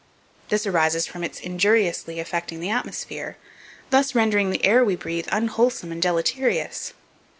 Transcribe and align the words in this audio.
This 0.49 0.65
arises 0.65 1.05
from 1.05 1.23
its 1.23 1.39
injuriously 1.39 2.19
affecting 2.19 2.59
the 2.59 2.71
atmosphere; 2.71 3.37
thus 3.91 4.15
rendering 4.15 4.49
the 4.49 4.65
air 4.65 4.83
we 4.83 4.95
breathe 4.95 5.27
unwholesome 5.31 5.91
and 5.91 6.01
deleterious. 6.01 6.93